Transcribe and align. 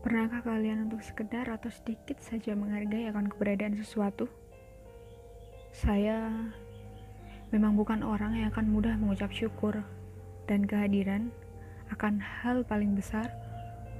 Pernahkah 0.00 0.40
kalian 0.40 0.88
untuk 0.88 1.04
sekedar 1.04 1.44
atau 1.52 1.68
sedikit 1.68 2.16
saja 2.24 2.56
menghargai 2.56 3.12
akan 3.12 3.28
keberadaan 3.28 3.76
sesuatu? 3.76 4.32
Saya 5.76 6.32
memang 7.52 7.76
bukan 7.76 8.00
orang 8.00 8.32
yang 8.32 8.48
akan 8.48 8.72
mudah 8.72 8.96
mengucap 8.96 9.28
syukur 9.28 9.84
dan 10.48 10.64
kehadiran 10.64 11.28
akan 11.92 12.16
hal 12.16 12.64
paling 12.64 12.96
besar 12.96 13.28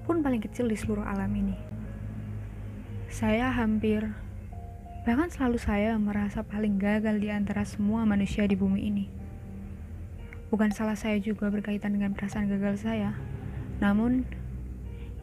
pun 0.08 0.24
paling 0.24 0.40
kecil 0.40 0.72
di 0.72 0.74
seluruh 0.80 1.04
alam 1.04 1.28
ini. 1.36 1.52
Saya 3.12 3.52
hampir, 3.52 4.00
bahkan 5.04 5.28
selalu 5.28 5.60
saya 5.60 6.00
merasa 6.00 6.40
paling 6.40 6.80
gagal 6.80 7.20
di 7.20 7.28
antara 7.28 7.60
semua 7.68 8.08
manusia 8.08 8.48
di 8.48 8.56
bumi 8.56 8.88
ini. 8.88 9.04
Bukan 10.48 10.72
salah 10.72 10.96
saya 10.96 11.20
juga 11.20 11.52
berkaitan 11.52 11.92
dengan 11.92 12.16
perasaan 12.16 12.48
gagal 12.48 12.88
saya, 12.88 13.14
namun, 13.84 14.24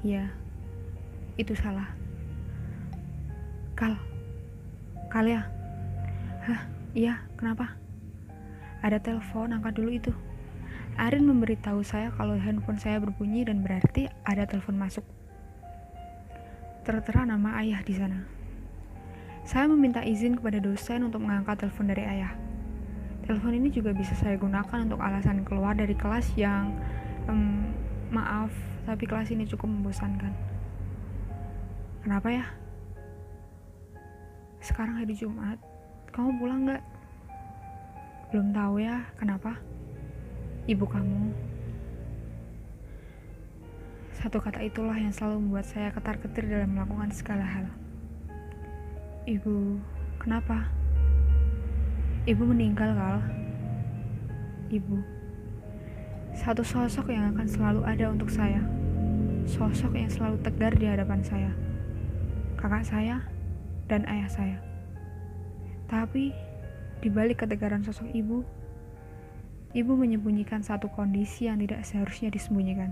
ya, 0.06 0.32
itu 1.38 1.54
salah. 1.54 1.94
Kal, 3.78 3.94
Kal 5.08 5.26
ya? 5.30 5.46
Hah, 6.44 6.62
iya, 6.98 7.22
kenapa? 7.38 7.78
Ada 8.82 8.98
telepon, 8.98 9.54
angkat 9.54 9.78
dulu 9.78 9.92
itu. 9.94 10.14
Arin 10.98 11.30
memberitahu 11.30 11.86
saya 11.86 12.10
kalau 12.18 12.34
handphone 12.34 12.82
saya 12.82 12.98
berbunyi 12.98 13.46
dan 13.46 13.62
berarti 13.62 14.10
ada 14.26 14.50
telepon 14.50 14.82
masuk. 14.82 15.06
Tertera 16.82 17.30
nama 17.30 17.62
ayah 17.62 17.86
di 17.86 17.94
sana. 17.94 18.26
Saya 19.46 19.70
meminta 19.70 20.02
izin 20.02 20.42
kepada 20.42 20.58
dosen 20.58 21.06
untuk 21.06 21.22
mengangkat 21.22 21.62
telepon 21.62 21.86
dari 21.86 22.02
ayah. 22.02 22.34
Telepon 23.30 23.54
ini 23.54 23.70
juga 23.70 23.94
bisa 23.94 24.18
saya 24.18 24.42
gunakan 24.42 24.90
untuk 24.90 24.98
alasan 24.98 25.46
keluar 25.46 25.78
dari 25.78 25.94
kelas 25.94 26.34
yang, 26.34 26.74
um, 27.30 27.70
maaf, 28.10 28.50
tapi 28.90 29.06
kelas 29.06 29.30
ini 29.30 29.46
cukup 29.46 29.70
membosankan. 29.70 30.57
Kenapa 32.08 32.32
ya? 32.32 32.48
Sekarang 34.64 34.96
hari 34.96 35.12
Jumat, 35.12 35.60
kamu 36.16 36.40
pulang 36.40 36.64
nggak? 36.64 36.80
Belum 38.32 38.56
tahu 38.56 38.80
ya, 38.80 39.04
kenapa? 39.20 39.60
Ibu 40.72 40.88
kamu. 40.88 41.36
Satu 44.16 44.40
kata 44.40 44.64
itulah 44.64 44.96
yang 44.96 45.12
selalu 45.12 45.52
membuat 45.52 45.68
saya 45.68 45.92
ketar-ketir 45.92 46.48
dalam 46.48 46.80
melakukan 46.80 47.12
segala 47.12 47.44
hal. 47.44 47.68
Ibu, 49.28 49.76
kenapa? 50.16 50.64
Ibu 52.24 52.44
meninggal, 52.48 52.96
Kal. 52.96 53.20
Ibu. 54.72 54.96
Satu 56.40 56.64
sosok 56.64 57.12
yang 57.12 57.36
akan 57.36 57.52
selalu 57.52 57.84
ada 57.84 58.08
untuk 58.08 58.32
saya. 58.32 58.64
Sosok 59.44 59.92
yang 60.00 60.08
selalu 60.08 60.40
tegar 60.40 60.72
di 60.72 60.88
hadapan 60.88 61.20
saya 61.20 61.67
kakak 62.58 62.84
saya, 62.84 63.22
dan 63.88 64.04
ayah 64.10 64.28
saya. 64.28 64.58
Tapi, 65.88 66.34
di 67.00 67.10
balik 67.14 67.46
ketegaran 67.46 67.86
sosok 67.86 68.10
ibu, 68.12 68.44
ibu 69.78 69.94
menyembunyikan 69.96 70.66
satu 70.66 70.90
kondisi 70.92 71.48
yang 71.48 71.62
tidak 71.62 71.86
seharusnya 71.86 72.34
disembunyikan. 72.34 72.92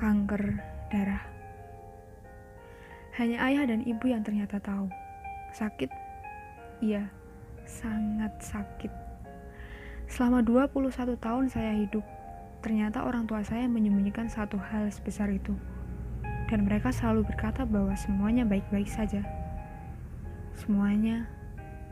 Kanker 0.00 0.58
darah. 0.90 1.22
Hanya 3.20 3.44
ayah 3.46 3.68
dan 3.68 3.84
ibu 3.84 4.08
yang 4.08 4.24
ternyata 4.24 4.58
tahu. 4.58 4.88
Sakit? 5.52 5.92
Iya, 6.80 7.06
sangat 7.68 8.34
sakit. 8.40 8.90
Selama 10.08 10.42
21 10.42 11.14
tahun 11.20 11.46
saya 11.52 11.76
hidup, 11.76 12.02
ternyata 12.64 13.04
orang 13.04 13.28
tua 13.28 13.44
saya 13.44 13.68
menyembunyikan 13.68 14.26
satu 14.26 14.56
hal 14.58 14.88
sebesar 14.90 15.28
itu 15.30 15.54
dan 16.52 16.68
mereka 16.68 16.92
selalu 16.92 17.32
berkata 17.32 17.64
bahwa 17.64 17.96
semuanya 17.96 18.44
baik-baik 18.44 18.84
saja. 18.84 19.24
Semuanya 20.52 21.24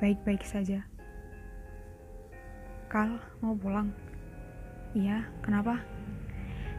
baik-baik 0.04 0.44
saja. 0.44 0.84
Kal, 2.92 3.16
mau 3.40 3.56
pulang? 3.56 3.88
Iya, 4.92 5.24
kenapa? 5.40 5.80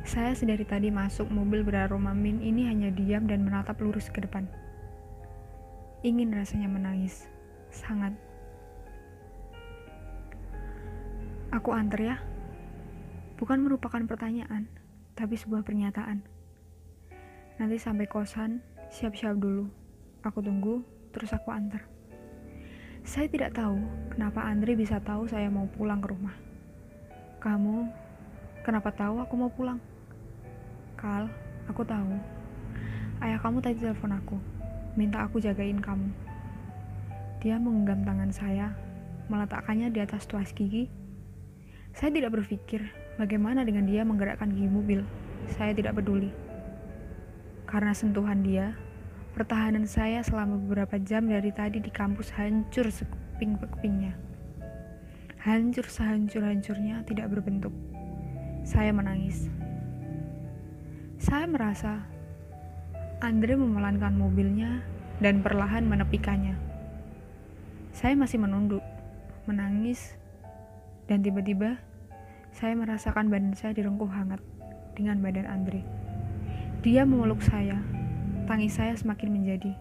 Saya 0.05 0.37
sedari 0.37 0.61
tadi 0.61 0.93
masuk 0.93 1.33
mobil 1.33 1.65
beraroma 1.65 2.13
mint 2.13 2.45
ini 2.45 2.69
hanya 2.69 2.93
diam 2.93 3.25
dan 3.25 3.41
menatap 3.41 3.81
lurus 3.81 4.13
ke 4.13 4.21
depan. 4.21 4.45
Ingin 6.05 6.37
rasanya 6.37 6.69
menangis. 6.69 7.33
Sangat. 7.73 8.13
Aku 11.49 11.73
antar 11.73 11.97
ya. 11.97 12.15
Bukan 13.41 13.57
merupakan 13.65 14.05
pertanyaan, 14.05 14.69
tapi 15.17 15.33
sebuah 15.33 15.65
pernyataan. 15.65 16.40
Nanti 17.61 17.77
sampai 17.77 18.09
kosan, 18.09 18.57
siap-siap 18.89 19.37
dulu. 19.37 19.69
Aku 20.25 20.41
tunggu, 20.41 20.81
terus 21.13 21.29
aku 21.29 21.53
antar. 21.53 21.85
Saya 23.05 23.29
tidak 23.29 23.53
tahu 23.53 23.77
kenapa 24.09 24.49
Andre 24.49 24.73
bisa 24.73 24.97
tahu 24.97 25.29
saya 25.29 25.45
mau 25.45 25.69
pulang 25.69 26.01
ke 26.01 26.09
rumah. 26.09 26.33
Kamu, 27.37 27.85
kenapa 28.65 28.89
tahu 28.89 29.21
aku 29.21 29.33
mau 29.37 29.53
pulang? 29.53 29.77
Kal, 30.97 31.29
aku 31.69 31.85
tahu. 31.85 32.17
Ayah 33.21 33.37
kamu 33.37 33.61
tadi 33.61 33.77
telepon 33.77 34.17
aku, 34.17 34.41
minta 34.97 35.21
aku 35.21 35.37
jagain 35.37 35.77
kamu. 35.77 36.09
Dia 37.45 37.61
menggenggam 37.61 38.01
tangan 38.01 38.33
saya, 38.33 38.73
meletakkannya 39.29 39.93
di 39.93 40.01
atas 40.01 40.25
tuas 40.25 40.49
gigi. 40.49 40.89
Saya 41.93 42.09
tidak 42.09 42.41
berpikir 42.41 42.89
bagaimana 43.21 43.61
dengan 43.61 43.85
dia 43.85 44.01
menggerakkan 44.01 44.49
gigi 44.49 44.65
mobil. 44.65 45.05
Saya 45.53 45.77
tidak 45.77 46.01
peduli. 46.01 46.49
Karena 47.71 47.95
sentuhan 47.95 48.43
dia, 48.43 48.75
pertahanan 49.31 49.87
saya 49.87 50.19
selama 50.27 50.59
beberapa 50.59 50.99
jam 50.99 51.31
dari 51.31 51.55
tadi 51.55 51.79
di 51.79 51.87
kampus 51.87 52.27
hancur 52.35 52.91
sekeping-kepingnya. 52.91 54.11
Hancur 55.39 55.87
sehancur-hancurnya 55.87 57.07
tidak 57.07 57.31
berbentuk. 57.31 57.71
Saya 58.67 58.91
menangis. 58.91 59.47
Saya 61.15 61.47
merasa 61.47 62.03
Andre 63.23 63.55
memelankan 63.55 64.19
mobilnya 64.19 64.83
dan 65.23 65.39
perlahan 65.39 65.87
menepikannya. 65.87 66.59
Saya 67.95 68.19
masih 68.19 68.43
menunduk, 68.43 68.83
menangis, 69.47 70.19
dan 71.07 71.23
tiba-tiba 71.23 71.79
saya 72.51 72.75
merasakan 72.75 73.31
badan 73.31 73.55
saya 73.55 73.71
direngkuh 73.71 74.11
hangat 74.11 74.43
dengan 74.99 75.23
badan 75.23 75.47
Andre. 75.47 76.10
Dia 76.81 77.05
memeluk 77.05 77.45
saya. 77.45 77.77
Tangis 78.49 78.73
saya 78.73 78.97
semakin 78.97 79.29
menjadi. 79.29 79.77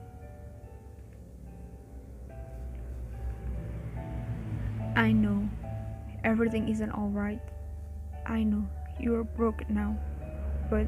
I 4.93 5.17
know 5.17 5.49
everything 6.29 6.69
isn't 6.69 6.93
alright. 6.93 7.41
I 8.29 8.45
know 8.45 8.69
you're 9.01 9.25
broke 9.25 9.65
now, 9.73 9.97
but 10.69 10.85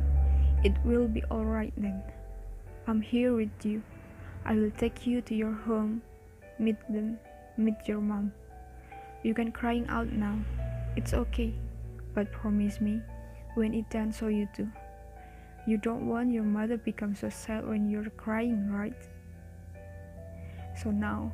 it 0.60 0.76
will 0.84 1.08
be 1.08 1.24
alright 1.32 1.72
then. 1.80 2.04
I'm 2.84 3.00
here 3.00 3.32
with 3.32 3.56
you. 3.64 3.80
I 4.44 4.52
will 4.52 4.74
take 4.76 5.08
you 5.08 5.24
to 5.24 5.32
your 5.32 5.56
home, 5.64 6.04
meet 6.60 6.76
them, 6.92 7.16
meet 7.56 7.88
your 7.88 8.04
mom. 8.04 8.36
You 9.24 9.32
can 9.32 9.48
crying 9.48 9.88
out 9.88 10.12
now. 10.12 10.36
It's 10.92 11.16
okay, 11.16 11.56
but 12.12 12.28
promise 12.36 12.84
me 12.84 13.00
when 13.56 13.72
it 13.72 13.88
done 13.88 14.12
so 14.12 14.28
you 14.28 14.44
too. 14.52 14.68
You 15.66 15.78
don't 15.78 16.08
want 16.08 16.32
your 16.32 16.42
mother 16.42 16.76
become 16.76 17.14
so 17.14 17.30
sad 17.30 17.66
when 17.66 17.88
you're 17.88 18.10
crying, 18.18 18.70
right? 18.72 18.98
So 20.74 20.90
now, 20.90 21.32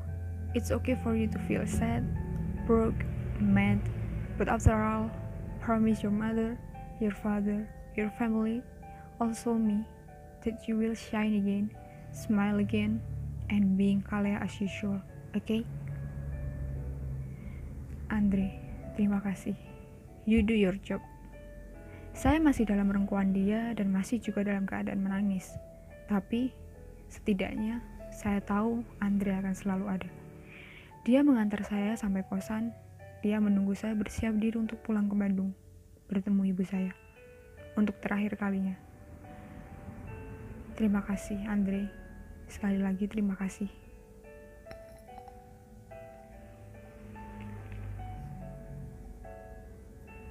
it's 0.55 0.71
okay 0.71 1.01
for 1.03 1.17
you 1.17 1.29
to 1.29 1.39
feel 1.49 1.67
sad, 1.67 2.05
broke, 2.67 3.01
mad, 3.41 3.81
but 4.37 4.49
after 4.49 4.77
all, 4.77 5.11
promise 5.61 6.03
your 6.03 6.13
mother, 6.13 6.59
your 7.01 7.13
father, 7.13 7.69
your 7.97 8.11
family, 8.19 8.63
also 9.21 9.55
me, 9.55 9.85
that 10.45 10.69
you 10.69 10.77
will 10.77 10.95
shine 10.95 11.35
again, 11.35 11.71
smile 12.13 12.59
again, 12.59 13.01
and 13.49 13.79
being 13.79 14.03
Kalea 14.03 14.43
as 14.45 14.61
usual, 14.61 15.01
okay? 15.37 15.65
Andre, 18.11 18.53
terima 18.97 19.21
kasih. 19.25 19.57
You 20.29 20.45
do 20.45 20.53
your 20.53 20.77
job. 20.85 21.01
Saya 22.19 22.43
masih 22.43 22.67
dalam 22.67 22.91
rengkuan 22.91 23.31
dia 23.31 23.71
dan 23.79 23.95
masih 23.95 24.19
juga 24.19 24.43
dalam 24.43 24.67
keadaan 24.67 25.07
menangis. 25.07 25.55
Tapi, 26.11 26.51
setidaknya 27.07 27.79
saya 28.11 28.43
tahu 28.43 28.83
Andre 28.99 29.39
akan 29.39 29.55
selalu 29.55 29.87
ada. 29.87 30.11
Dia 31.07 31.23
mengantar 31.23 31.63
saya 31.63 31.95
sampai 31.95 32.27
kosan. 32.27 32.75
Dia 33.23 33.39
menunggu 33.39 33.79
saya 33.79 33.95
bersiap 33.95 34.35
diri 34.35 34.59
untuk 34.59 34.83
pulang 34.83 35.07
ke 35.07 35.15
Bandung, 35.15 35.55
bertemu 36.11 36.51
ibu 36.51 36.67
saya, 36.67 36.91
untuk 37.79 37.95
terakhir 38.03 38.35
kalinya. 38.35 38.75
Terima 40.75 41.07
kasih, 41.07 41.39
Andre. 41.47 41.87
Sekali 42.51 42.83
lagi 42.83 43.07
terima 43.07 43.39
kasih. 43.39 43.71